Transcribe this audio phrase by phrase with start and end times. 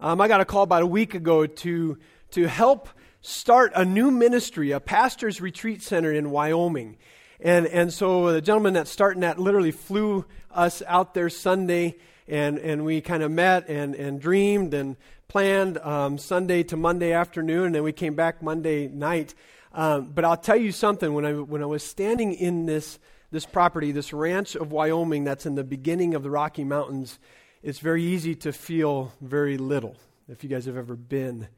[0.00, 1.98] Um, I got a call about a week ago to,
[2.30, 2.88] to help
[3.20, 6.98] start a new ministry, a pastor's retreat center in Wyoming.
[7.40, 11.96] And, and so the gentleman that's starting that literally flew us out there Sunday,
[12.28, 17.12] and, and we kind of met and, and dreamed and planned um, Sunday to Monday
[17.12, 19.34] afternoon, and then we came back Monday night.
[19.72, 23.00] Um, but I'll tell you something, when I, when I was standing in this,
[23.32, 27.18] this property, this ranch of Wyoming that's in the beginning of the Rocky Mountains,
[27.62, 29.96] it's very easy to feel very little.
[30.28, 31.48] If you guys have ever been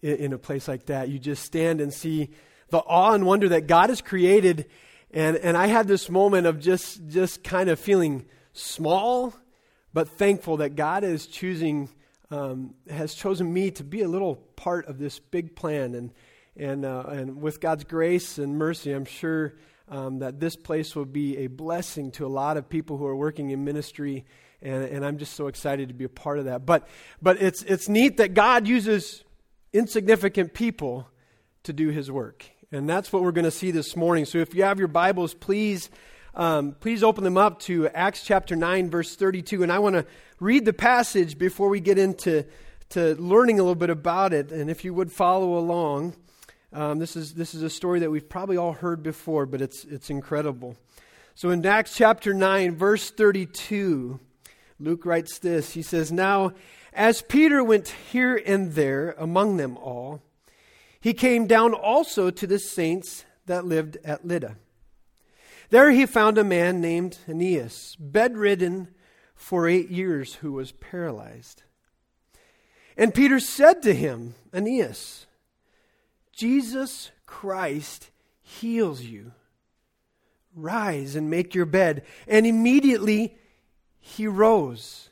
[0.00, 2.30] in, in a place like that, you just stand and see
[2.70, 4.66] the awe and wonder that God has created.
[5.10, 9.34] And, and I had this moment of just, just kind of feeling small,
[9.92, 11.90] but thankful that God is choosing,
[12.30, 15.94] um, has chosen me to be a little part of this big plan.
[15.94, 16.12] And,
[16.56, 19.54] and, uh, and with God's grace and mercy, I'm sure
[19.88, 23.16] um, that this place will be a blessing to a lot of people who are
[23.16, 24.24] working in ministry
[24.62, 26.64] and, and I'm just so excited to be a part of that.
[26.64, 26.86] But,
[27.20, 29.24] but it's, it's neat that God uses
[29.72, 31.08] insignificant people
[31.64, 32.46] to do his work.
[32.70, 34.24] And that's what we're going to see this morning.
[34.24, 35.90] So if you have your Bibles, please,
[36.34, 39.62] um, please open them up to Acts chapter 9, verse 32.
[39.62, 40.06] And I want to
[40.40, 42.46] read the passage before we get into
[42.90, 44.52] to learning a little bit about it.
[44.52, 46.14] And if you would follow along,
[46.72, 49.84] um, this, is, this is a story that we've probably all heard before, but it's,
[49.84, 50.76] it's incredible.
[51.34, 54.20] So in Acts chapter 9, verse 32,
[54.78, 56.52] Luke writes this He says, Now,
[56.92, 60.22] as Peter went here and there among them all,
[61.00, 64.56] he came down also to the saints that lived at Lydda.
[65.70, 68.88] There he found a man named Aeneas, bedridden
[69.34, 71.62] for eight years, who was paralyzed.
[72.96, 75.26] And Peter said to him, Aeneas,
[76.30, 78.10] Jesus Christ
[78.42, 79.32] heals you.
[80.54, 82.04] Rise and make your bed.
[82.28, 83.36] And immediately
[84.02, 85.08] he rose.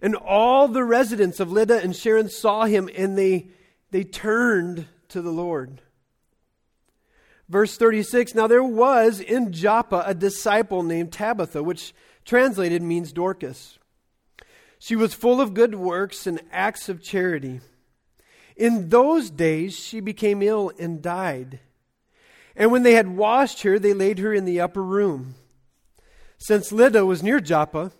[0.00, 3.48] And all the residents of Lydda and Sharon saw him, and they,
[3.90, 5.82] they turned to the Lord.
[7.48, 11.92] Verse 36 Now there was in Joppa a disciple named Tabitha, which
[12.24, 13.78] translated means Dorcas.
[14.78, 17.60] She was full of good works and acts of charity.
[18.56, 21.58] In those days she became ill and died.
[22.54, 25.34] And when they had washed her, they laid her in the upper room.
[26.38, 27.92] Since Lydda was near Joppa,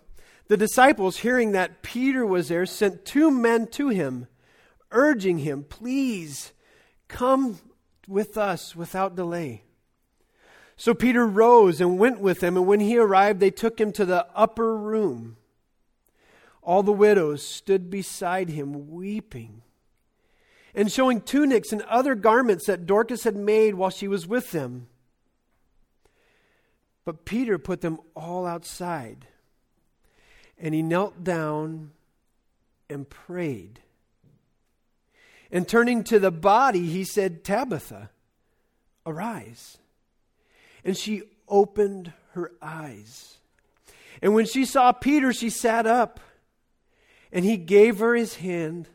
[0.48, 4.26] the disciples, hearing that Peter was there, sent two men to him,
[4.90, 6.52] urging him, Please
[7.06, 7.58] come
[8.06, 9.62] with us without delay.
[10.76, 14.04] So Peter rose and went with them, and when he arrived, they took him to
[14.04, 15.36] the upper room.
[16.62, 19.62] All the widows stood beside him, weeping,
[20.74, 24.86] and showing tunics and other garments that Dorcas had made while she was with them.
[27.04, 29.26] But Peter put them all outside,
[30.60, 31.92] and he knelt down
[32.90, 33.80] and prayed.
[35.50, 38.10] And turning to the body, he said, Tabitha,
[39.06, 39.78] arise.
[40.84, 43.38] And she opened her eyes.
[44.20, 46.20] And when she saw Peter, she sat up.
[47.32, 48.88] And he gave her his hand,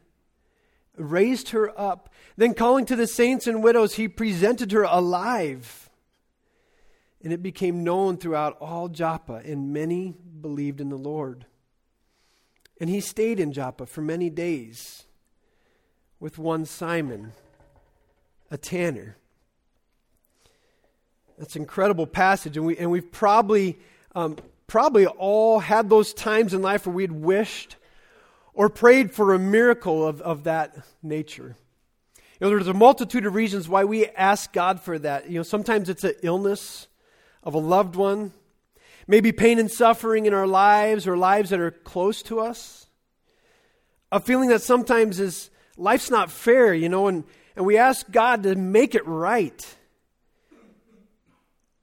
[0.97, 2.09] raised her up.
[2.35, 5.89] Then, calling to the saints and widows, he presented her alive.
[7.23, 11.45] And it became known throughout all Joppa, and many believed in the Lord.
[12.79, 15.03] And he stayed in Joppa for many days
[16.19, 17.33] with one Simon,
[18.49, 19.17] a tanner.
[21.37, 23.77] That's an incredible passage, and, we, and we've probably,
[24.15, 27.75] um, probably all had those times in life where we'd wished
[28.53, 31.57] or prayed for a miracle of, of that nature.
[32.39, 35.29] You know, there's a multitude of reasons why we ask God for that.
[35.29, 36.87] You know, sometimes it's an illness
[37.43, 38.31] of a loved one,
[39.07, 42.87] maybe pain and suffering in our lives or lives that are close to us.
[44.11, 47.23] A feeling that sometimes is life's not fair, you know, and,
[47.55, 49.75] and we ask God to make it right.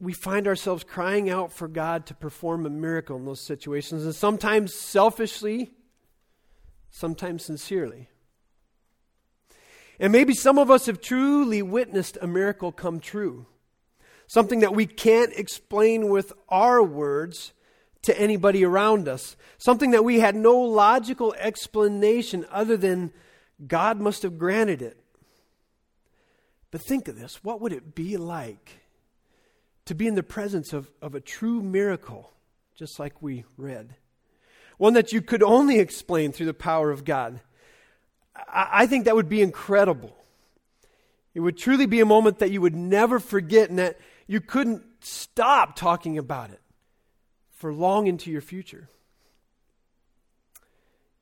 [0.01, 4.15] We find ourselves crying out for God to perform a miracle in those situations, and
[4.15, 5.73] sometimes selfishly,
[6.91, 8.09] sometimes sincerely.
[9.99, 13.47] And maybe some of us have truly witnessed a miracle come true
[14.31, 17.53] something that we can't explain with our words
[18.03, 23.13] to anybody around us, something that we had no logical explanation other than
[23.67, 24.97] God must have granted it.
[26.71, 28.83] But think of this what would it be like
[29.87, 32.33] to be in the presence of, of a true miracle,
[32.77, 33.97] just like we read?
[34.79, 37.41] One that you could only explain through the power of God.
[38.37, 40.17] I, I think that would be incredible.
[41.35, 43.99] It would truly be a moment that you would never forget, and that
[44.31, 46.61] you couldn't stop talking about it
[47.51, 48.89] for long into your future.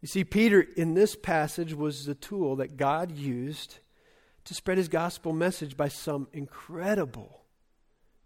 [0.03, 3.79] You see, Peter in this passage was the tool that God used
[4.45, 7.41] to spread his gospel message by some incredible,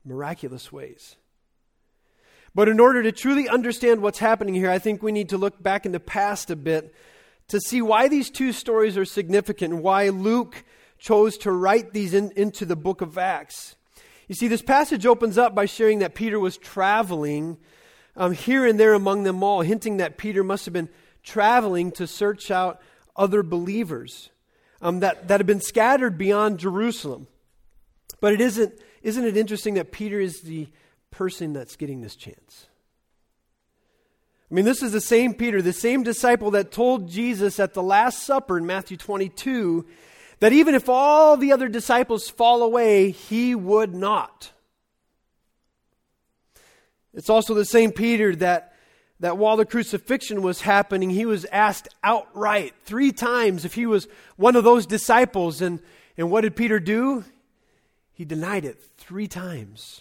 [0.04, 1.14] miraculous ways.
[2.52, 5.62] But in order to truly understand what's happening here, I think we need to look
[5.62, 6.92] back in the past a bit
[7.46, 10.64] to see why these two stories are significant and why Luke
[10.98, 13.76] chose to write these in, into the book of Acts.
[14.28, 17.58] You see, this passage opens up by sharing that Peter was traveling
[18.16, 20.88] um, here and there among them all, hinting that Peter must have been
[21.22, 22.80] traveling to search out
[23.16, 24.30] other believers
[24.80, 27.26] um, that, that have been scattered beyond Jerusalem.
[28.20, 30.68] But it isn't, isn't it interesting that Peter is the
[31.10, 32.66] person that's getting this chance?
[34.50, 37.82] I mean, this is the same Peter, the same disciple that told Jesus at the
[37.82, 39.86] Last Supper in Matthew 22
[40.42, 44.50] that even if all the other disciples fall away, he would not.
[47.14, 48.74] It's also the same Peter that,
[49.20, 54.08] that while the crucifixion was happening, he was asked outright three times if he was
[54.34, 55.62] one of those disciples.
[55.62, 55.78] And,
[56.18, 57.22] and what did Peter do?
[58.12, 60.00] He denied it three times.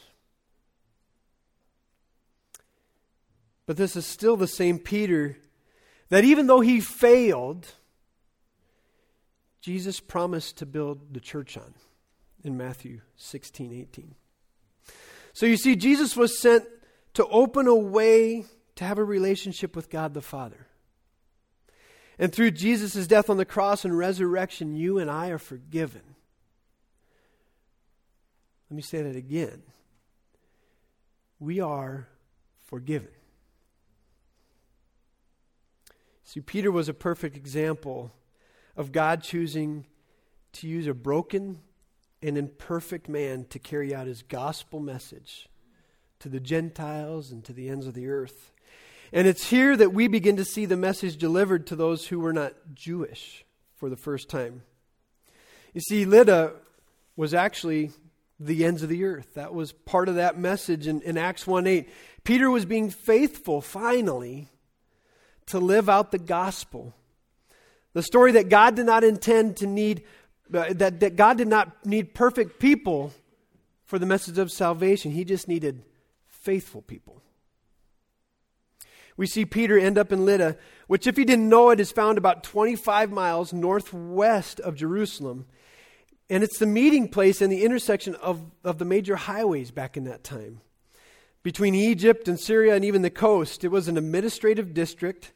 [3.67, 5.37] But this is still the same Peter
[6.09, 7.67] that even though he failed,
[9.61, 11.75] Jesus promised to build the church on
[12.43, 14.15] in Matthew 16, 18.
[15.33, 16.65] So you see, Jesus was sent
[17.13, 20.67] to open a way to have a relationship with God the Father.
[22.17, 26.01] And through Jesus' death on the cross and resurrection, you and I are forgiven.
[28.69, 29.63] Let me say that again.
[31.39, 32.07] We are
[32.65, 33.09] forgiven.
[36.23, 38.11] See, Peter was a perfect example
[38.75, 39.85] of God choosing
[40.53, 41.59] to use a broken
[42.21, 45.47] and imperfect man to carry out his gospel message
[46.19, 48.51] to the Gentiles and to the ends of the earth.
[49.11, 52.33] And it's here that we begin to see the message delivered to those who were
[52.33, 53.43] not Jewish
[53.75, 54.61] for the first time.
[55.73, 56.53] You see, Lydda
[57.15, 57.91] was actually
[58.39, 59.33] the ends of the earth.
[59.33, 61.89] That was part of that message in, in Acts 1 8.
[62.23, 64.47] Peter was being faithful, finally,
[65.47, 66.93] to live out the gospel.
[67.93, 70.03] The story that God did not intend to need,
[70.53, 73.13] uh, that, that God did not need perfect people
[73.85, 75.11] for the message of salvation.
[75.11, 75.83] He just needed
[76.27, 77.21] faithful people.
[79.17, 80.57] We see Peter end up in Lydda,
[80.87, 85.45] which, if you didn't know it, is found about 25 miles northwest of Jerusalem.
[86.29, 90.05] And it's the meeting place and the intersection of, of the major highways back in
[90.05, 90.61] that time.
[91.43, 95.33] Between Egypt and Syria and even the coast, it was an administrative district.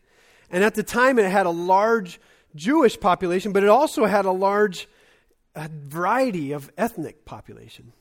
[0.49, 2.19] And at the time, it had a large
[2.55, 4.87] Jewish population, but it also had a large
[5.55, 7.93] variety of ethnic population.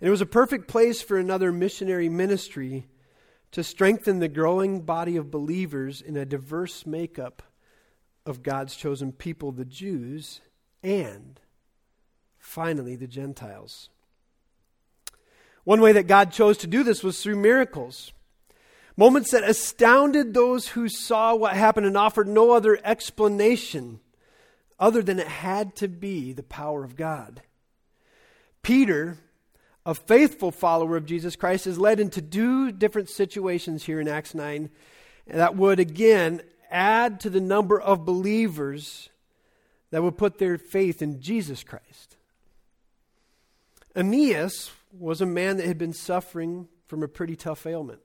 [0.00, 2.86] And it was a perfect place for another missionary ministry
[3.52, 7.42] to strengthen the growing body of believers in a diverse makeup
[8.26, 10.40] of God's chosen people, the Jews,
[10.82, 11.38] and
[12.38, 13.90] finally the Gentiles.
[15.64, 18.12] One way that God chose to do this was through miracles.
[18.96, 24.00] Moments that astounded those who saw what happened and offered no other explanation
[24.78, 27.42] other than it had to be the power of God.
[28.62, 29.18] Peter
[29.86, 34.34] a faithful follower of Jesus Christ is led into two different situations here in Acts
[34.34, 34.70] 9
[35.26, 36.40] that would again
[36.70, 39.10] add to the number of believers
[39.90, 42.16] that would put their faith in Jesus Christ.
[43.94, 48.00] Aeneas was a man that had been suffering from a pretty tough ailment.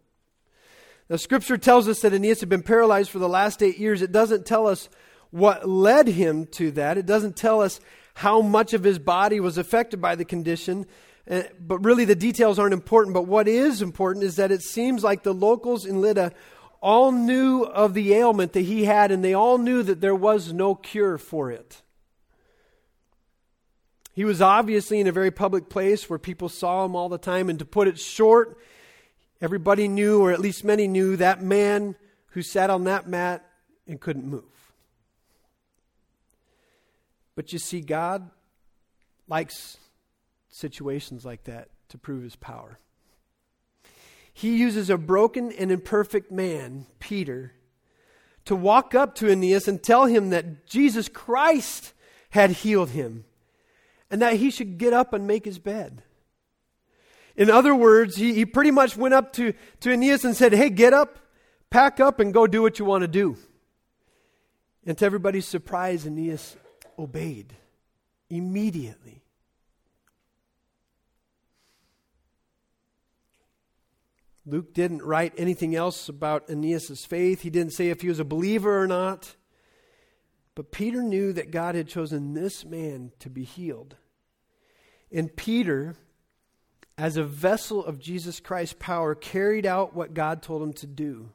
[1.09, 4.03] The scripture tells us that Aeneas had been paralyzed for the last eight years.
[4.03, 4.89] It doesn't tell us
[5.31, 7.79] what led him to that, it doesn't tell us
[8.15, 10.85] how much of his body was affected by the condition.
[11.29, 13.13] Uh, but really, the details aren't important.
[13.13, 16.31] But what is important is that it seems like the locals in Lydda
[16.81, 20.53] all knew of the ailment that he had, and they all knew that there was
[20.53, 21.81] no cure for it.
[24.13, 27.49] He was obviously in a very public place where people saw him all the time.
[27.49, 28.57] And to put it short,
[29.41, 31.95] everybody knew, or at least many knew, that man
[32.31, 33.45] who sat on that mat
[33.87, 34.43] and couldn't move.
[37.35, 38.29] But you see, God
[39.27, 39.77] likes
[40.49, 42.79] situations like that to prove his power.
[44.33, 47.53] He uses a broken and imperfect man, Peter,
[48.45, 51.93] to walk up to Aeneas and tell him that Jesus Christ
[52.31, 53.25] had healed him
[54.09, 56.03] and that he should get up and make his bed.
[57.39, 60.69] In other words, he, he pretty much went up to, to Aeneas and said, Hey,
[60.69, 61.19] get up,
[61.69, 63.37] pack up, and go do what you want to do.
[64.85, 66.57] And to everybody's surprise, Aeneas
[66.99, 67.55] obeyed
[68.29, 69.23] immediately.
[74.45, 77.41] Luke didn't write anything else about Aeneas' faith.
[77.41, 79.37] He didn't say if he was a believer or not.
[80.55, 83.95] But Peter knew that God had chosen this man to be healed.
[85.09, 85.95] And Peter,
[86.99, 91.29] as a vessel of Jesus Christ's power, carried out what God told him to do.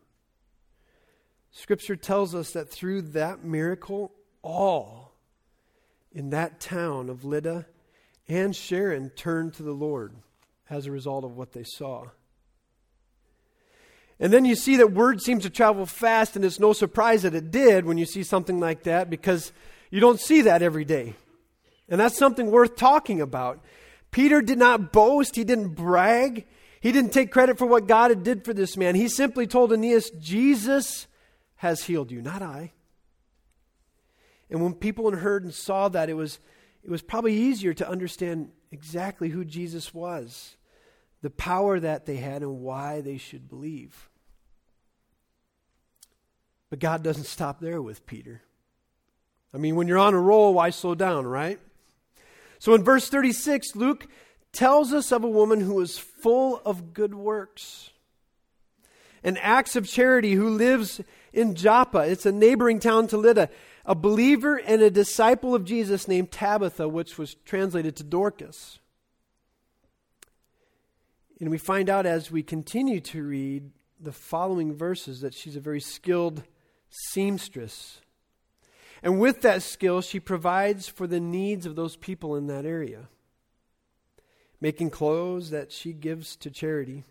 [1.50, 5.14] Scripture tells us that through that miracle, all
[6.12, 7.64] in that town of Lydda
[8.28, 10.12] and Sharon turned to the Lord
[10.68, 12.08] as a result of what they saw.
[14.20, 17.34] And then you see that word seems to travel fast, and it's no surprise that
[17.34, 19.50] it did when you see something like that because
[19.90, 21.14] you don't see that every day.
[21.88, 23.64] And that's something worth talking about.
[24.14, 26.46] Peter did not boast, he didn't brag,
[26.80, 28.94] he didn't take credit for what God had did for this man.
[28.94, 31.08] He simply told Aeneas, Jesus
[31.56, 32.70] has healed you, not I.
[34.48, 36.38] And when people heard and saw that, it was,
[36.84, 40.56] it was probably easier to understand exactly who Jesus was
[41.20, 44.10] the power that they had and why they should believe.
[46.70, 48.42] But God doesn't stop there with Peter.
[49.52, 51.58] I mean, when you're on a roll, why slow down, right?
[52.58, 54.06] So in verse 36, Luke
[54.52, 57.90] tells us of a woman who is full of good works
[59.24, 61.00] and acts of charity who lives
[61.32, 62.00] in Joppa.
[62.00, 63.48] It's a neighboring town to Lydda.
[63.86, 68.78] A believer and a disciple of Jesus named Tabitha, which was translated to Dorcas.
[71.40, 73.70] And we find out as we continue to read
[74.00, 76.44] the following verses that she's a very skilled
[76.88, 78.00] seamstress.
[79.04, 83.08] And with that skill, she provides for the needs of those people in that area.
[84.62, 87.04] Making clothes that she gives to charity,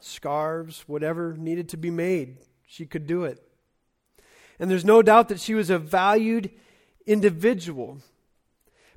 [0.00, 3.40] scarves, whatever needed to be made, she could do it.
[4.58, 6.50] And there's no doubt that she was a valued
[7.06, 7.98] individual.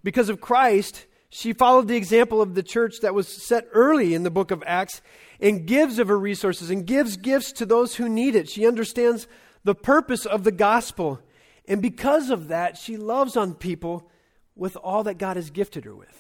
[0.04, 4.24] Because of Christ, she followed the example of the church that was set early in
[4.24, 5.04] the book of Acts
[5.40, 8.50] and gives of her resources and gives gifts to those who need it.
[8.50, 9.28] She understands
[9.64, 11.22] the purpose of the gospel.
[11.68, 14.10] And because of that, she loves on people
[14.56, 16.20] with all that God has gifted her with.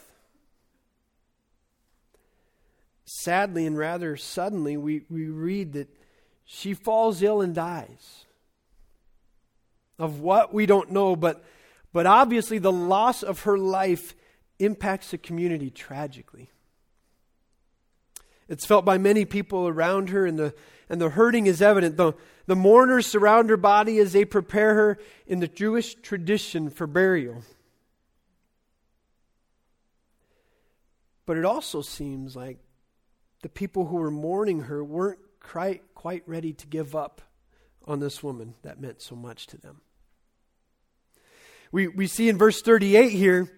[3.05, 5.89] Sadly and rather suddenly, we, we read that
[6.45, 8.25] she falls ill and dies.
[9.99, 11.43] Of what we don't know, but,
[11.91, 14.15] but obviously the loss of her life
[14.59, 16.49] impacts the community tragically.
[18.49, 20.53] It's felt by many people around her, and the,
[20.89, 21.97] and the hurting is evident.
[21.97, 22.13] The,
[22.45, 27.43] the mourners surround her body as they prepare her in the Jewish tradition for burial.
[31.25, 32.57] But it also seems like
[33.41, 37.21] the people who were mourning her weren't quite, quite ready to give up
[37.85, 39.81] on this woman that meant so much to them.
[41.71, 43.51] We, we see in verse 38 here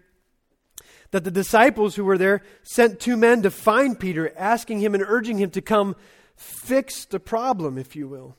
[1.12, 5.04] that the disciples who were there sent two men to find Peter, asking him and
[5.06, 5.96] urging him to come
[6.36, 8.36] fix the problem, if you will.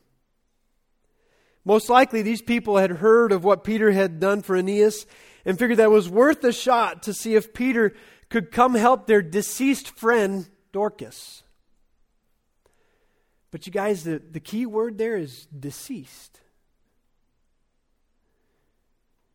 [1.66, 5.04] Most likely, these people had heard of what Peter had done for Aeneas
[5.44, 7.92] and figured that was worth a shot to see if Peter
[8.30, 11.42] could come help their deceased friend, Dorcas.
[13.50, 16.40] But you guys, the, the key word there is deceased.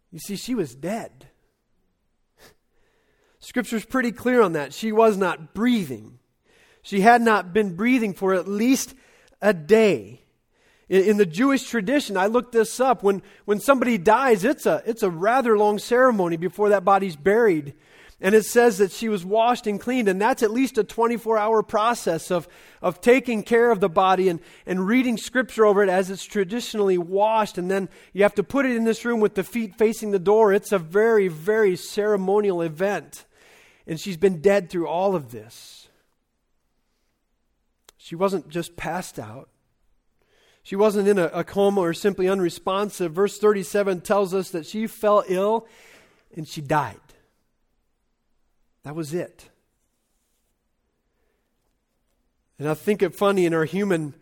[0.09, 1.27] You see, she was dead.
[3.39, 4.73] Scripture's pretty clear on that.
[4.73, 6.19] She was not breathing.
[6.81, 8.95] She had not been breathing for at least
[9.41, 10.20] a day.
[10.91, 13.01] In, the Jewish tradition, I looked this up.
[13.01, 17.75] When, when somebody dies, it's a, it's a rather long ceremony before that body's buried.
[18.19, 21.37] And it says that she was washed and cleaned, and that's at least a 24
[21.37, 22.45] hour process of,
[22.81, 26.97] of taking care of the body and, and reading scripture over it as it's traditionally
[26.97, 27.57] washed.
[27.57, 30.19] And then you have to put it in this room with the feet facing the
[30.19, 30.51] door.
[30.51, 33.23] It's a very, very ceremonial event.
[33.87, 35.87] And she's been dead through all of this.
[37.95, 39.47] She wasn't just passed out.
[40.63, 43.13] She wasn't in a, a, coma or simply unresponsive.
[43.13, 45.67] Verse 37 tells us that she fell ill
[46.35, 46.99] and she died.
[48.83, 49.49] That was it.
[52.59, 54.13] And I think it funny in our human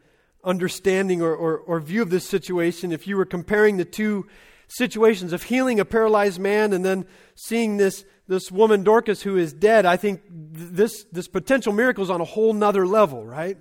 [0.43, 4.27] understanding or, or, or view of this situation, if you were comparing the two
[4.69, 7.05] situations of healing a paralyzed man and then
[7.36, 12.12] seeing this this woman Dorcas who is dead, I think this, this potential miracle is
[12.12, 13.58] on a whole nother level, right?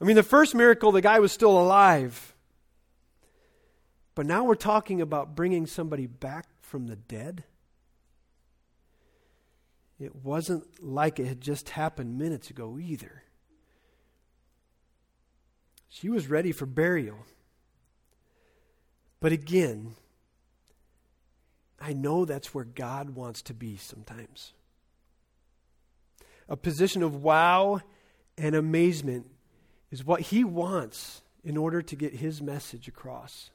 [0.00, 2.34] I mean, the first miracle, the guy was still alive.
[4.14, 7.44] But now we're talking about bringing somebody back from the dead.
[9.98, 13.22] It wasn't like it had just happened minutes ago either.
[15.88, 17.18] She was ready for burial.
[19.20, 19.96] But again,
[21.78, 24.52] I know that's where God wants to be sometimes.
[26.48, 27.80] A position of wow
[28.38, 29.26] and amazement
[29.90, 33.50] is what he wants in order to get his message across.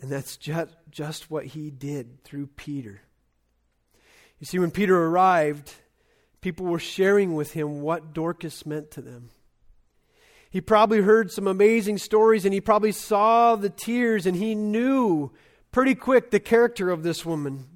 [0.00, 3.02] And that's just, just what he did through Peter.
[4.40, 5.72] You see, when Peter arrived,
[6.40, 9.30] people were sharing with him what Dorcas meant to them.
[10.50, 15.32] He probably heard some amazing stories and he probably saw the tears and he knew
[15.72, 17.66] pretty quick the character of this woman.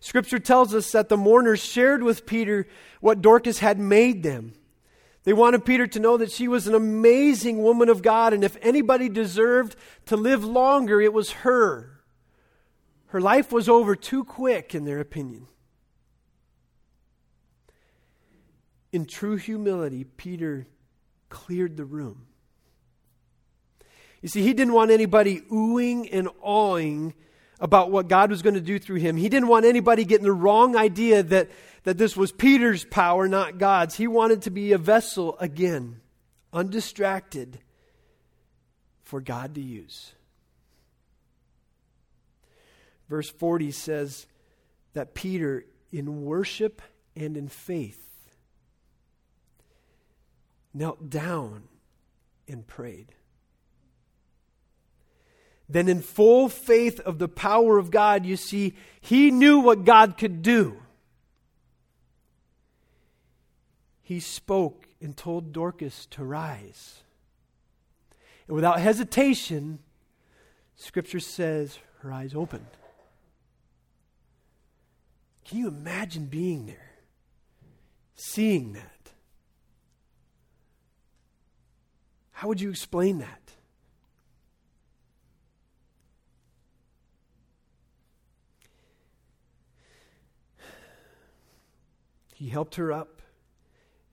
[0.00, 2.68] Scripture tells us that the mourners shared with Peter
[3.00, 4.52] what Dorcas had made them.
[5.28, 8.56] They wanted Peter to know that she was an amazing woman of God, and if
[8.62, 12.00] anybody deserved to live longer, it was her.
[13.08, 15.46] Her life was over too quick, in their opinion.
[18.90, 20.66] In true humility, Peter
[21.28, 22.24] cleared the room.
[24.22, 27.12] You see, he didn't want anybody oohing and awing
[27.60, 29.18] about what God was going to do through him.
[29.18, 31.50] He didn't want anybody getting the wrong idea that,
[31.88, 33.94] that this was Peter's power, not God's.
[33.94, 36.02] He wanted to be a vessel again,
[36.52, 37.60] undistracted,
[39.04, 40.12] for God to use.
[43.08, 44.26] Verse 40 says
[44.92, 46.82] that Peter, in worship
[47.16, 48.06] and in faith,
[50.74, 51.62] knelt down
[52.46, 53.14] and prayed.
[55.70, 60.18] Then, in full faith of the power of God, you see, he knew what God
[60.18, 60.82] could do.
[64.08, 67.02] He spoke and told Dorcas to rise.
[68.46, 69.80] And without hesitation,
[70.76, 72.70] Scripture says her eyes opened.
[75.44, 76.92] Can you imagine being there,
[78.14, 79.12] seeing that?
[82.30, 83.52] How would you explain that?
[92.34, 93.17] He helped her up,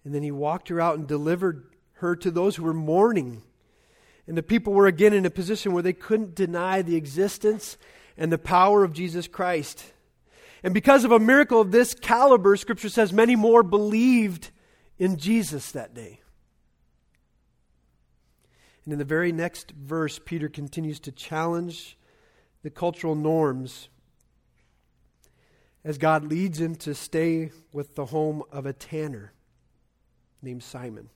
[0.05, 3.41] and then he walked her out and delivered her to those who were mourning.
[4.27, 7.77] And the people were again in a position where they couldn't deny the existence
[8.15, 9.93] and the power of Jesus Christ.
[10.63, 14.51] And because of a miracle of this caliber, Scripture says many more believed
[14.97, 16.21] in Jesus that day.
[18.83, 21.97] And in the very next verse, Peter continues to challenge
[22.61, 23.89] the cultural norms
[25.83, 29.33] as God leads him to stay with the home of a tanner
[30.45, 31.09] named Simon.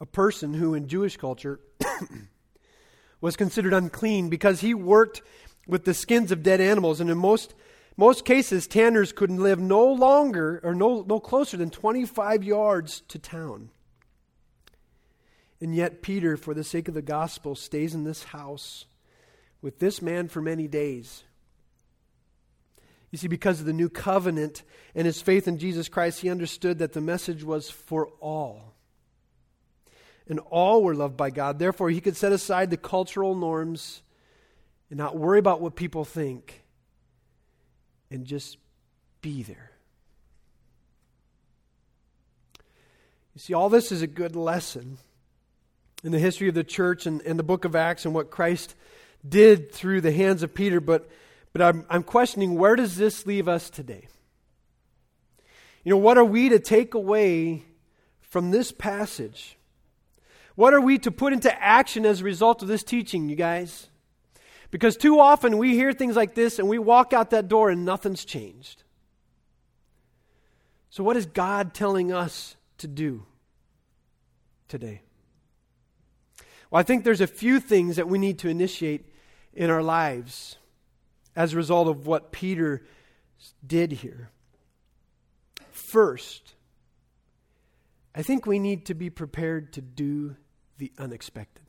[0.00, 1.60] A person who, in Jewish culture,
[3.20, 5.22] was considered unclean because he worked
[5.66, 7.00] with the skins of dead animals.
[7.00, 7.54] And in most,
[7.96, 13.18] most cases, tanners couldn't live no longer or no, no closer than 25 yards to
[13.18, 13.70] town.
[15.60, 18.86] And yet, Peter, for the sake of the gospel, stays in this house
[19.60, 21.24] with this man for many days.
[23.10, 24.62] You see, because of the new covenant
[24.94, 28.74] and his faith in Jesus Christ, he understood that the message was for all.
[30.28, 31.58] And all were loved by God.
[31.58, 34.02] Therefore, he could set aside the cultural norms
[34.88, 36.62] and not worry about what people think
[38.12, 38.58] and just
[39.22, 39.72] be there.
[43.34, 44.98] You see, all this is a good lesson
[46.04, 48.74] in the history of the church and, and the book of Acts and what Christ
[49.28, 51.08] did through the hands of Peter, but
[51.52, 54.08] but I'm, I'm questioning where does this leave us today?
[55.82, 57.64] You know, what are we to take away
[58.20, 59.56] from this passage?
[60.54, 63.88] What are we to put into action as a result of this teaching, you guys?
[64.70, 67.84] Because too often we hear things like this and we walk out that door and
[67.84, 68.84] nothing's changed.
[70.90, 73.24] So, what is God telling us to do
[74.68, 75.02] today?
[76.70, 79.06] Well, I think there's a few things that we need to initiate
[79.52, 80.56] in our lives
[81.34, 82.82] as a result of what Peter
[83.66, 84.30] did here.
[85.70, 86.54] First,
[88.14, 90.36] I think we need to be prepared to do
[90.78, 91.64] the unexpected.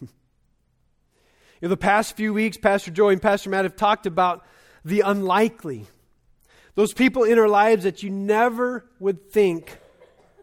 [1.62, 4.44] In the past few weeks, Pastor Joey and Pastor Matt have talked about
[4.84, 5.86] the unlikely.
[6.74, 9.78] Those people in our lives that you never would think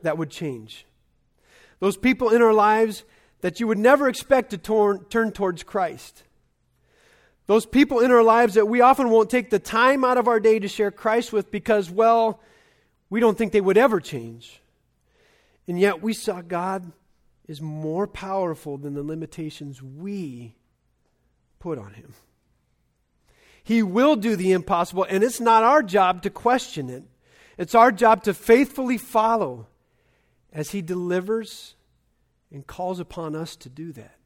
[0.03, 0.85] that would change.
[1.79, 3.03] Those people in our lives
[3.41, 6.23] that you would never expect to turn towards Christ.
[7.47, 10.39] Those people in our lives that we often won't take the time out of our
[10.39, 12.41] day to share Christ with because, well,
[13.09, 14.61] we don't think they would ever change.
[15.65, 16.91] And yet we saw God
[17.47, 20.55] is more powerful than the limitations we
[21.59, 22.13] put on him.
[23.63, 27.03] He will do the impossible, and it's not our job to question it.
[27.57, 29.67] It's our job to faithfully follow
[30.51, 31.75] as he delivers
[32.51, 34.16] and calls upon us to do that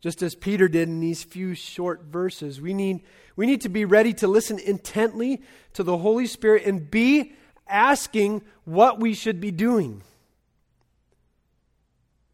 [0.00, 2.60] just as Peter did in these few short verses.
[2.60, 3.02] We need,
[3.34, 5.42] we need to be ready to listen intently
[5.74, 7.32] to the Holy Spirit and be
[7.66, 10.02] asking what we should be doing.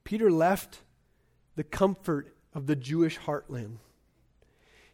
[0.04, 0.80] Peter left
[1.56, 3.76] the comfort of the Jewish heartland.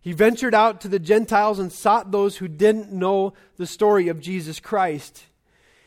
[0.00, 4.20] He ventured out to the Gentiles and sought those who didn't know the story of
[4.20, 5.24] Jesus Christ.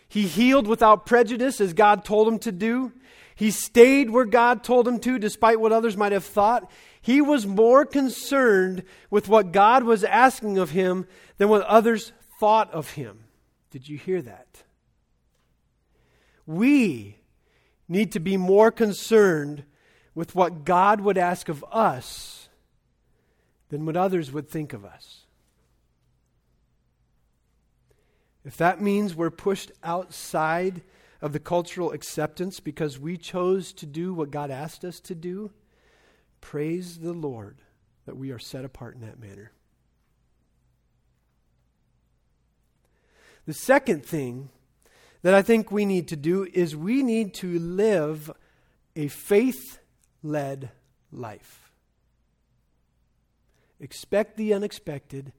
[0.08, 2.91] He healed without prejudice as God told him to do.
[3.36, 6.70] He stayed where God told him to, despite what others might have thought.
[7.02, 12.72] He was more concerned with what God was asking of him than what others thought
[12.72, 13.26] of him.
[13.72, 14.63] Did you hear that?
[16.46, 17.17] We
[17.88, 19.63] need to be more concerned
[20.13, 22.50] with what God would ask of us
[23.70, 25.22] than what others would think of us.
[28.44, 30.82] If that means we're pushed outside
[31.22, 35.52] of the cultural acceptance because we chose to do what God asked us to do,
[36.40, 37.58] praise the Lord
[38.06, 39.52] that we are set apart in that manner.
[43.46, 44.50] The second thing
[45.22, 48.32] that I think we need to do is we need to live
[48.96, 49.80] a faith
[50.24, 50.72] led
[51.12, 51.72] life.
[53.80, 55.34] Expect the unexpected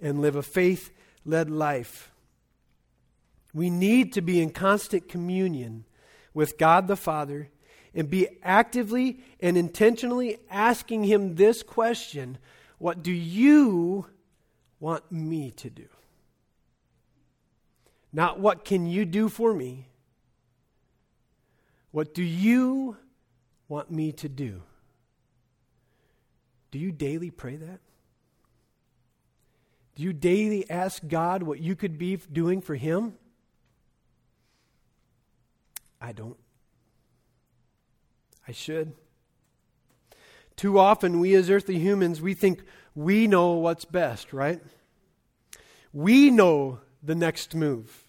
[0.00, 0.92] and live a faith
[1.24, 2.12] led life.
[3.54, 5.84] We need to be in constant communion
[6.34, 7.50] with God the Father
[7.94, 12.38] and be actively and intentionally asking Him this question
[12.78, 14.06] What do you
[14.80, 15.86] want me to do?
[18.12, 19.88] Not what can you do for me?
[21.90, 22.96] What do you
[23.68, 24.62] want me to do?
[26.70, 27.80] Do you daily pray that?
[29.94, 33.14] Do you daily ask God what you could be doing for Him?
[36.00, 36.36] I don't.
[38.46, 38.94] I should.
[40.56, 42.62] Too often, we as earthly humans, we think
[42.94, 44.60] we know what's best, right?
[45.92, 48.04] We know the next move.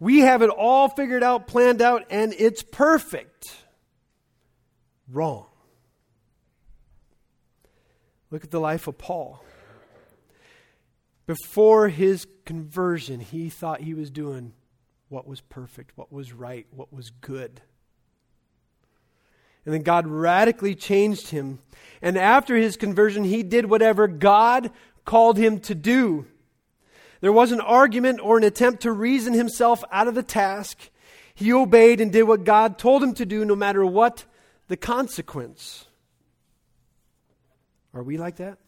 [0.00, 3.54] We have it all figured out, planned out, and it's perfect.
[5.08, 5.46] Wrong.
[8.30, 9.42] Look at the life of Paul.
[11.26, 14.54] Before his conversion, he thought he was doing
[15.08, 17.60] what was perfect, what was right, what was good.
[19.64, 21.58] And then God radically changed him.
[22.00, 24.70] And after his conversion, he did whatever God
[25.04, 26.26] called him to do.
[27.20, 30.90] There was an argument or an attempt to reason himself out of the task.
[31.34, 34.24] He obeyed and did what God told him to do, no matter what
[34.68, 35.86] the consequence.
[37.92, 38.58] Are we like that?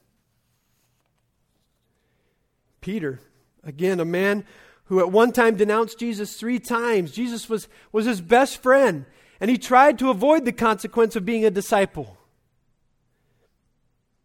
[2.80, 3.20] Peter,
[3.62, 4.44] again, a man
[4.90, 7.12] who at one time denounced Jesus three times.
[7.12, 9.06] Jesus was, was his best friend,
[9.38, 12.18] and he tried to avoid the consequence of being a disciple.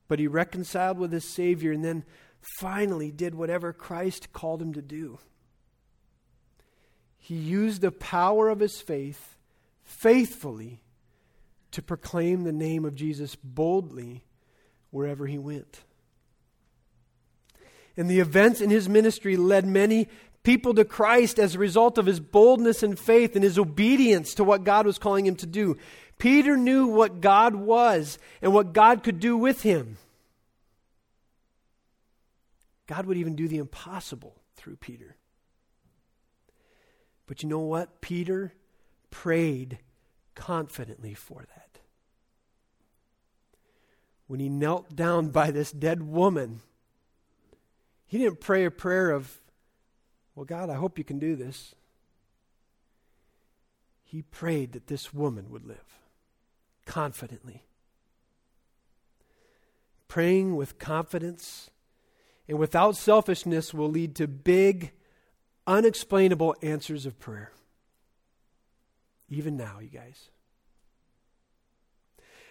[0.08, 2.04] But he reconciled with his Savior and then
[2.58, 5.20] finally did whatever Christ called him to do.
[7.20, 9.38] He used the power of his faith
[9.84, 10.82] faithfully
[11.74, 14.26] to proclaim the name of Jesus boldly
[14.90, 15.82] wherever he went.
[17.96, 20.08] And the events in his ministry led many
[20.46, 24.44] people to Christ as a result of his boldness and faith and his obedience to
[24.44, 25.78] what God was calling him to do.
[26.18, 29.98] Peter knew what God was and what God could do with him.
[32.88, 35.18] God would even do the impossible through Peter.
[37.28, 38.02] But you know what?
[38.02, 38.54] Peter
[39.10, 39.80] prayed
[40.36, 41.80] confidently for that.
[44.28, 46.62] When he knelt down by this dead woman,
[48.06, 49.40] he didn't pray a prayer of,
[50.36, 51.76] well, God, I hope you can do this.
[54.04, 56.00] He prayed that this woman would live
[56.86, 57.64] confidently.
[60.08, 61.72] Praying with confidence
[62.48, 64.92] and without selfishness will lead to big,
[65.66, 67.52] unexplainable answers of prayer.
[69.30, 70.30] Even now, you guys.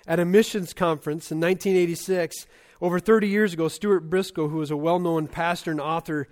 [0.07, 2.47] At a missions conference in 1986,
[2.81, 6.29] over 30 years ago, Stuart Briscoe, who was a well known pastor and author,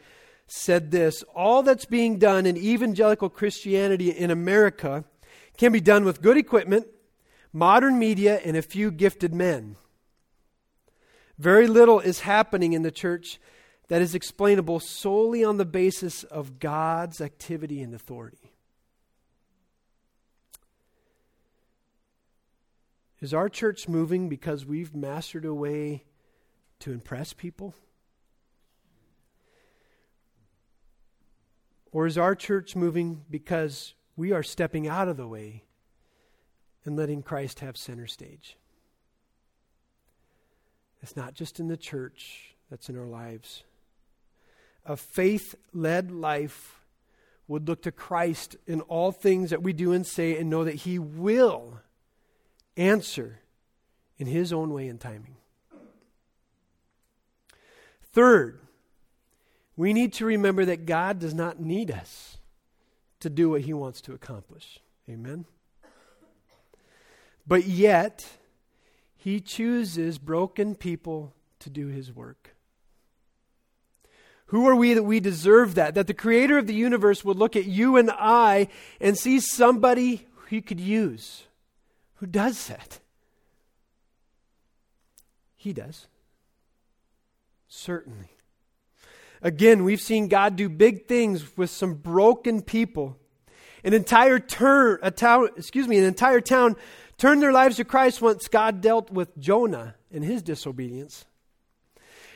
[0.53, 5.05] said this All that's being done in evangelical Christianity in America
[5.57, 6.87] can be done with good equipment,
[7.53, 9.77] modern media, and a few gifted men.
[11.39, 13.41] Very little is happening in the church
[13.89, 18.53] that is explainable solely on the basis of God's activity and authority.
[23.21, 26.05] Is our church moving because we've mastered a way
[26.81, 27.75] to impress people?
[31.93, 35.65] Or is our church moving because we are stepping out of the way
[36.85, 38.57] and letting Christ have center stage?
[41.03, 43.65] It's not just in the church, that's in our lives.
[44.87, 46.81] A faith led life
[47.47, 50.77] would look to Christ in all things that we do and say and know that
[50.77, 51.81] He will
[52.77, 53.41] answer
[54.17, 55.37] in His own way and timing.
[58.13, 58.61] Third,
[59.77, 62.39] we need to remember that God does not need us
[63.21, 64.81] to do what He wants to accomplish.
[65.09, 65.47] Amen?
[67.47, 68.27] But yet,
[69.17, 72.55] He chooses broken people to do His work.
[74.47, 75.95] Who are we that we deserve that?
[75.95, 78.69] That the creator of the universe would look at you and I
[79.01, 81.45] and see somebody he could use.
[82.17, 82.99] Who does that?
[85.57, 86.07] He does.
[87.67, 88.29] Certainly.
[89.43, 93.19] Again, we've seen God do big things with some broken people.
[93.83, 96.77] An entire turn, a town, excuse me, an entire town
[97.19, 101.25] turned their lives to Christ once God dealt with Jonah and his disobedience.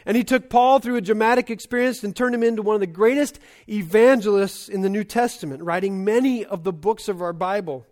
[0.05, 2.87] And he took Paul through a dramatic experience and turned him into one of the
[2.87, 3.39] greatest
[3.69, 7.87] evangelists in the New Testament, writing many of the books of our Bible.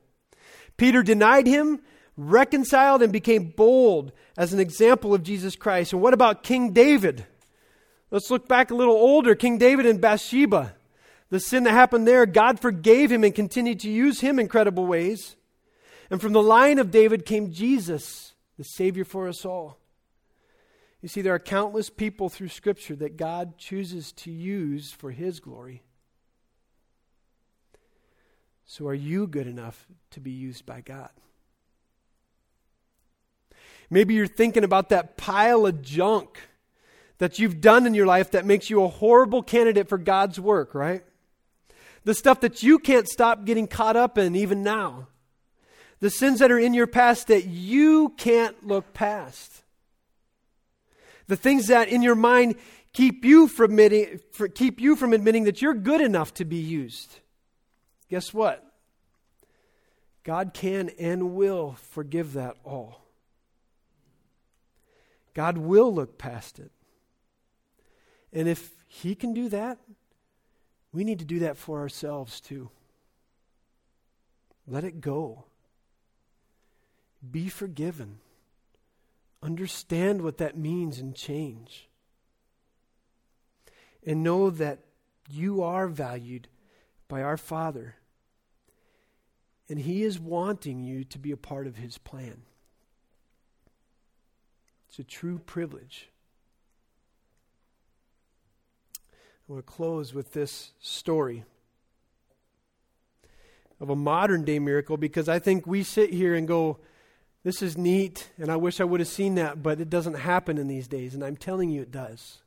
[0.76, 1.80] Peter denied him,
[2.16, 5.92] reconciled, and became bold as an example of Jesus Christ.
[5.92, 7.26] And what about King David?
[8.10, 9.34] Let's look back a little older.
[9.34, 10.74] King David and Bathsheba.
[11.30, 14.86] The sin that happened there, God forgave him and continued to use him in incredible
[14.86, 15.36] ways.
[16.10, 19.78] And from the line of David came Jesus, the Savior for us all.
[21.00, 25.40] You see, there are countless people through Scripture that God chooses to use for His
[25.40, 25.82] glory.
[28.64, 31.10] So, are you good enough to be used by God?
[33.90, 36.38] Maybe you're thinking about that pile of junk
[37.18, 40.74] that you've done in your life that makes you a horrible candidate for God's work,
[40.74, 41.04] right?
[42.04, 45.08] The stuff that you can't stop getting caught up in even now.
[46.00, 49.62] The sins that are in your past that you can't look past.
[51.28, 52.56] The things that in your mind
[52.92, 54.20] keep you from admitting,
[54.54, 57.20] keep you from admitting that you're good enough to be used.
[58.10, 58.62] Guess what?
[60.24, 63.02] God can and will forgive that all.
[65.34, 66.70] God will look past it.
[68.34, 69.78] And if He can do that,
[70.92, 72.70] we need to do that for ourselves too.
[74.66, 75.44] Let it go.
[77.30, 78.18] Be forgiven.
[79.42, 81.88] Understand what that means and change.
[84.06, 84.80] And know that
[85.30, 86.48] you are valued
[87.08, 87.96] by our Father.
[89.68, 92.42] And He is wanting you to be a part of His plan.
[94.88, 96.10] It's a true privilege.
[99.48, 101.44] I want to close with this story
[103.78, 106.78] of a modern day miracle because I think we sit here and go,
[107.42, 110.56] this is neat, and I wish I would have seen that, but it doesn't happen
[110.56, 112.38] in these days, and I'm telling you it does.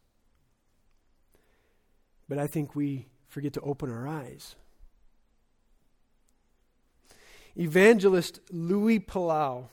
[2.28, 4.56] But I think we forget to open our eyes.
[7.56, 9.68] Evangelist Luis Palau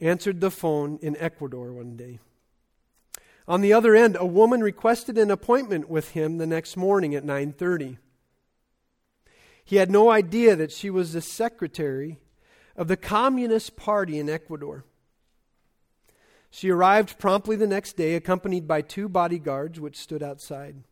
[0.00, 2.18] answered the phone in Ecuador one day.
[3.48, 7.24] On the other end, a woman requested an appointment with him the next morning at
[7.24, 7.96] 9:30.
[9.64, 12.20] He had no idea that she was the secretary
[12.76, 14.84] of the Communist Party in Ecuador.
[16.50, 20.84] She arrived promptly the next day, accompanied by two bodyguards which stood outside.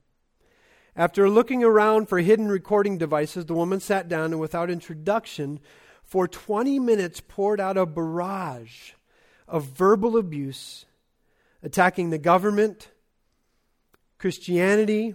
[0.95, 5.61] After looking around for hidden recording devices, the woman sat down and, without introduction,
[6.03, 8.93] for 20 minutes poured out a barrage
[9.47, 10.87] of verbal abuse,
[11.63, 12.91] attacking the government,
[14.19, 15.15] Christianity,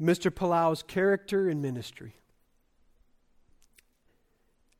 [0.00, 0.30] Mr.
[0.30, 2.14] Palau's character and ministry.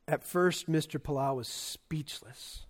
[0.07, 0.99] At first, Mr.
[0.99, 2.65] Palau was speechless.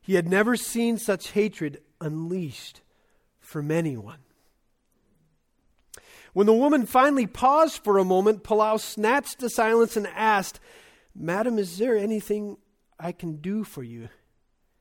[0.00, 2.80] He had never seen such hatred unleashed
[3.40, 4.18] from anyone.
[6.32, 10.60] When the woman finally paused for a moment, Palau snatched the silence and asked,
[11.14, 12.56] Madam, is there anything
[12.98, 14.08] I can do for you?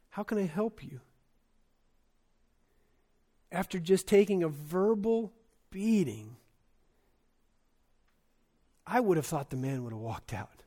[0.09, 1.01] How can I help you?
[3.51, 5.31] After just taking a verbal
[5.71, 6.35] beating,
[8.85, 10.63] I would have thought the man would have walked out.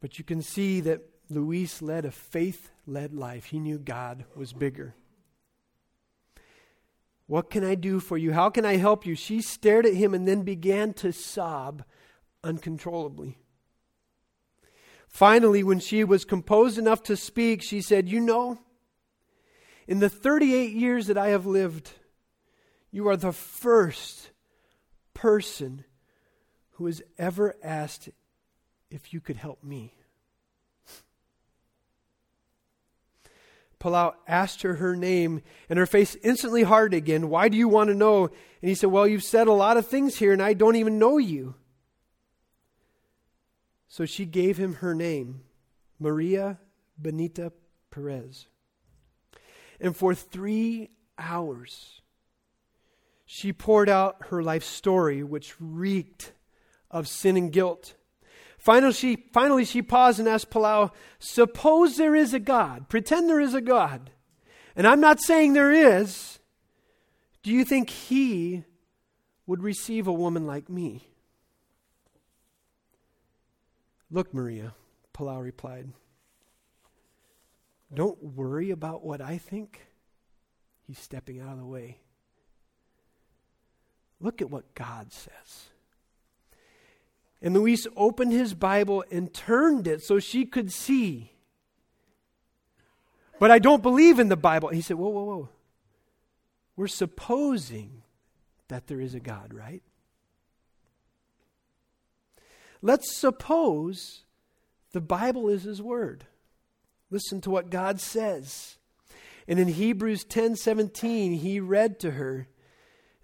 [0.00, 3.46] But you can see that Luis led a faith led life.
[3.46, 4.94] He knew God was bigger.
[7.26, 8.32] What can I do for you?
[8.32, 9.16] How can I help you?
[9.16, 11.82] She stared at him and then began to sob
[12.44, 13.38] uncontrollably.
[15.08, 18.58] Finally, when she was composed enough to speak, she said, You know,
[19.86, 21.90] in the 38 years that I have lived,
[22.90, 24.30] you are the first
[25.14, 25.84] person
[26.72, 28.08] who has ever asked
[28.90, 29.94] if you could help me.
[33.78, 37.28] Palau asked her her name, and her face instantly hardened again.
[37.28, 38.24] Why do you want to know?
[38.24, 40.98] And he said, Well, you've said a lot of things here, and I don't even
[40.98, 41.54] know you.
[43.86, 45.42] So she gave him her name,
[45.98, 46.58] Maria
[47.00, 47.52] Benita
[47.90, 48.46] Perez.
[49.80, 52.00] And for three hours,
[53.24, 56.32] she poured out her life story, which reeked
[56.90, 57.94] of sin and guilt.
[58.58, 62.88] Finally she, finally, she paused and asked Palau, Suppose there is a God.
[62.88, 64.10] Pretend there is a God.
[64.74, 66.38] And I'm not saying there is.
[67.42, 68.64] Do you think he
[69.46, 71.02] would receive a woman like me?
[74.10, 74.74] Look, Maria,
[75.14, 75.88] Palau replied.
[77.92, 79.86] Don't worry about what I think.
[80.86, 81.98] He's stepping out of the way.
[84.20, 85.70] Look at what God says.
[87.42, 91.32] And Luis opened his Bible and turned it so she could see.
[93.38, 94.70] But I don't believe in the Bible.
[94.70, 95.48] He said, Whoa, whoa, whoa.
[96.76, 98.02] We're supposing
[98.68, 99.82] that there is a God, right?
[102.82, 104.24] Let's suppose
[104.92, 106.24] the Bible is his word.
[107.10, 108.78] Listen to what God says.
[109.48, 112.48] And in Hebrews 10:17 he read to her,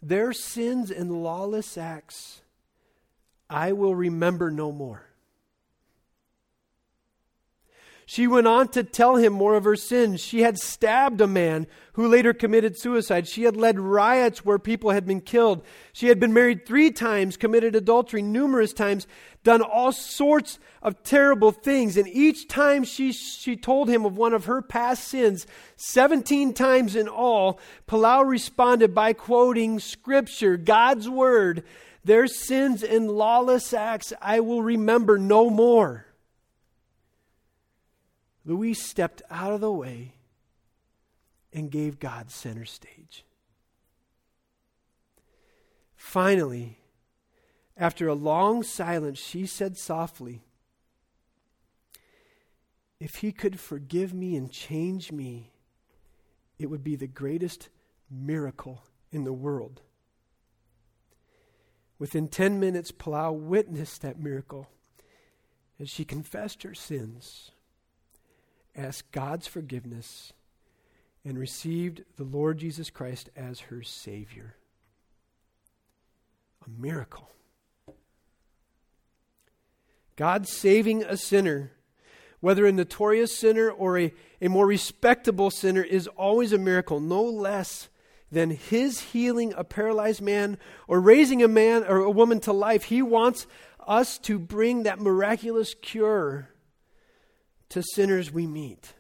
[0.01, 2.43] "Their sins and lawless acts
[3.51, 5.12] I will remember no more."
[8.13, 10.21] She went on to tell him more of her sins.
[10.21, 13.27] She had stabbed a man who later committed suicide.
[13.27, 15.65] She had led riots where people had been killed.
[15.95, 19.07] She had been married three times, committed adultery numerous times,
[19.45, 21.97] done all sorts of terrible things.
[21.97, 25.47] And each time she, she told him of one of her past sins,
[25.77, 31.65] 17 times in all, Palau responded by quoting Scripture, God's Word,
[32.05, 36.12] Their sins and lawless acts I will remember no more.
[38.45, 40.15] Luis stepped out of the way
[41.53, 43.25] and gave God center stage.
[45.95, 46.79] Finally,
[47.77, 50.43] after a long silence, she said softly,
[52.99, 55.53] If he could forgive me and change me,
[56.59, 57.69] it would be the greatest
[58.11, 59.81] miracle in the world.
[61.99, 64.69] Within 10 minutes, Palau witnessed that miracle
[65.79, 67.53] as she confessed her sins
[68.77, 70.33] asked God's forgiveness,
[71.25, 74.57] and received the Lord Jesus Christ as her Savior.
[76.67, 77.29] A miracle.
[80.17, 81.73] God saving a sinner,
[82.41, 87.23] whether a notorious sinner or a, a more respectable sinner, is always a miracle, no
[87.23, 87.89] less
[88.31, 90.59] than his healing a paralyzed man
[90.89, 92.85] or raising a man or a woman to life.
[92.85, 93.47] He wants
[93.87, 96.52] us to bring that miraculous cure
[97.73, 98.95] to sinners we meet.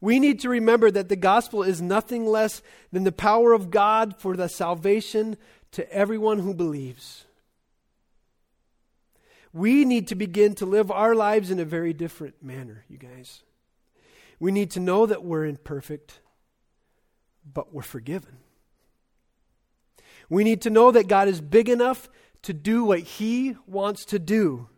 [0.00, 2.60] We need to remember that the gospel is nothing less
[2.90, 5.36] than the power of God for the salvation
[5.72, 7.24] to everyone who believes.
[9.52, 13.42] We need to begin to live our lives in a very different manner, you guys.
[14.40, 16.20] We need to know that we're imperfect,
[17.44, 18.38] but we're forgiven.
[20.28, 22.08] We need to know that God is big enough
[22.42, 24.68] to do what He wants to do.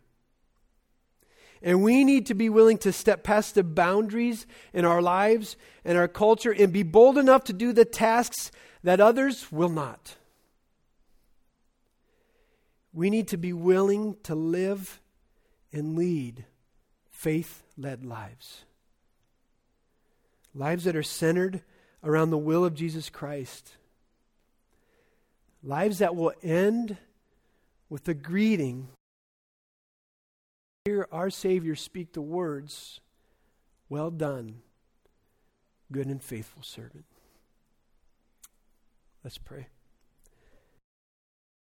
[1.65, 5.97] And we need to be willing to step past the boundaries in our lives and
[5.97, 8.51] our culture and be bold enough to do the tasks
[8.83, 10.15] that others will not.
[12.93, 15.01] We need to be willing to live
[15.73, 16.45] and lead
[17.09, 18.61] faith led lives.
[20.53, 21.63] Lives that are centered
[22.03, 23.75] around the will of Jesus Christ.
[25.63, 26.97] Lives that will end
[27.89, 28.89] with the greeting
[30.85, 32.99] hear our Savior speak the words,
[33.89, 34.61] Well done,
[35.91, 37.05] good and faithful servant.
[39.23, 39.67] Let's pray.